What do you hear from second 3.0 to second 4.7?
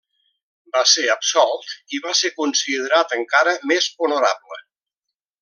encara més honorable.